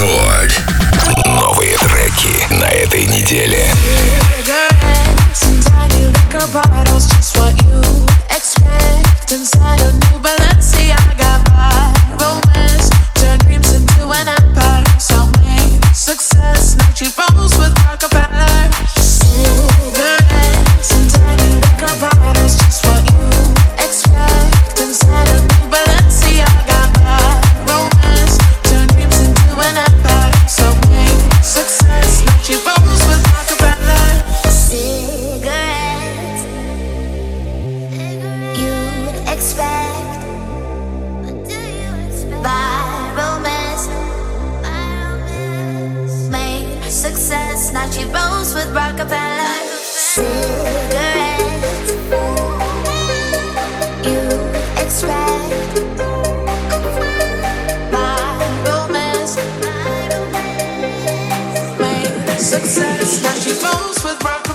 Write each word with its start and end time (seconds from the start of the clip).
Рекорд. 0.00 0.62
Новые 1.26 1.76
треки 1.76 2.54
на 2.54 2.64
этой 2.64 3.04
неделе. 3.04 3.70
Inside 9.30 9.80
a 9.80 9.92
new 9.92 10.18
Balenciaga 10.18 11.40
romance, 12.18 12.90
turn 13.14 13.38
dreams 13.38 13.72
into 13.72 14.10
an 14.10 14.26
empire. 14.26 14.84
So 14.98 15.26
made 15.44 15.84
success, 15.94 16.76
now 16.76 16.92
she 16.94 17.06
rolls 17.16 17.56
with 17.56 17.72
Rockefeller. 17.86 18.49
Now 47.80 47.90
she 47.90 48.04
rolls 48.04 48.54
with 48.54 48.70
Rockefeller. 48.76 49.56
Cigarettes, 50.12 51.92
you'd 54.04 54.54
expect. 54.82 55.74
By 57.90 58.36
romance, 58.66 59.34
success, 62.38 63.22
now 63.22 63.32
she 63.42 63.52
rolls 63.64 64.04
with 64.04 64.22
Rockefeller. 64.22 64.49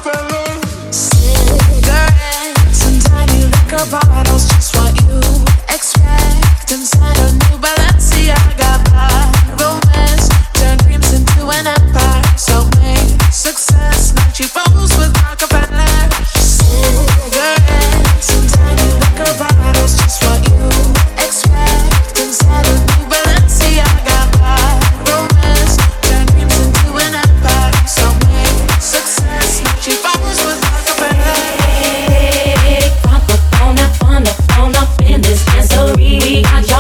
We 36.22 36.42
got 36.44 36.75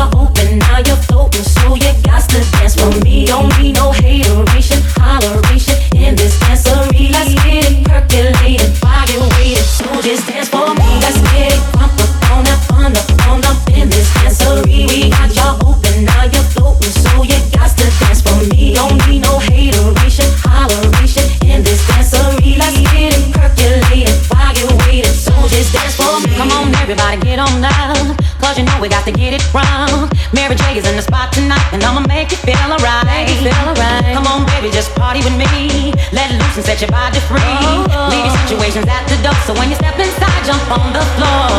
we 28.85 28.89
got 28.89 29.03
to 29.03 29.11
get 29.11 29.33
it 29.33 29.41
wrong. 29.49 30.05
Mary 30.31 30.53
J 30.53 30.77
is 30.77 30.85
in 30.85 30.95
the 30.95 31.01
spot 31.01 31.33
tonight, 31.33 31.65
and 31.73 31.81
I'ma 31.81 32.05
make 32.05 32.29
you 32.29 32.37
feel 32.37 32.53
alright. 32.69 33.25
Feel 33.41 33.49
alright. 33.65 34.13
Come 34.13 34.29
on, 34.29 34.45
baby, 34.45 34.69
just 34.69 34.93
party 34.93 35.25
with 35.25 35.33
me. 35.33 35.89
Let 36.13 36.29
loose 36.37 36.61
and 36.61 36.65
set 36.69 36.81
your 36.85 36.93
body 36.93 37.17
free. 37.25 37.41
Oh, 37.41 37.81
oh, 37.81 37.89
oh. 37.89 38.13
Leave 38.13 38.29
your 38.29 38.37
situations 38.45 38.85
at 38.85 39.09
the 39.09 39.17
door, 39.25 39.33
so 39.49 39.57
when 39.57 39.73
you 39.73 39.75
step 39.81 39.97
inside, 39.97 40.37
jump 40.45 40.61
on 40.69 40.93
the 40.93 41.01
floor. 41.17 41.49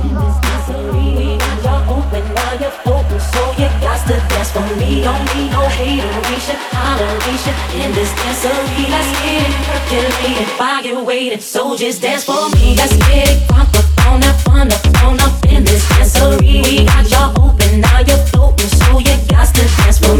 In 0.00 0.16
this 0.16 0.36
dancery, 0.40 1.12
we 1.12 1.36
got 1.36 1.60
y'all 1.60 2.00
open, 2.00 2.24
now 2.32 2.52
you're 2.56 2.72
open, 2.88 3.20
so 3.20 3.42
you 3.60 3.68
got 3.84 4.00
to 4.08 4.16
dance 4.32 4.48
for 4.48 4.64
me. 4.80 5.04
Don't 5.04 5.20
need 5.36 5.52
no 5.52 5.60
hateration, 5.68 6.56
holleration 6.72 7.52
in 7.84 7.92
this 7.92 8.08
dancery. 8.16 8.88
Let's 8.88 9.12
get 9.20 9.44
it 9.44 9.52
percolated, 9.68 10.48
fire 10.56 11.04
waited, 11.04 11.42
so 11.42 11.76
just 11.76 12.00
dance 12.00 12.24
for 12.24 12.48
me. 12.56 12.80
Let's 12.80 12.96
get 12.96 13.28
it 13.28 13.44
crunk 13.52 13.85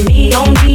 me 0.06 0.34
on 0.34 0.53
me. 0.55 0.66